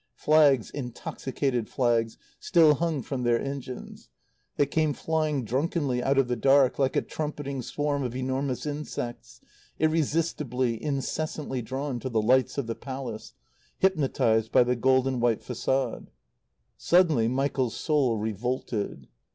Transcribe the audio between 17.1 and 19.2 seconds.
Michael's soul revolted.